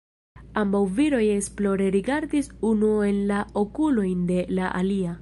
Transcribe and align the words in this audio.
Ambaŭ 0.61 0.79
viroj 0.99 1.21
esplore 1.33 1.91
rigardis 1.97 2.51
unu 2.73 2.91
en 3.11 3.23
la 3.33 3.45
okulojn 3.67 4.29
de 4.33 4.43
la 4.61 4.77
alia. 4.83 5.09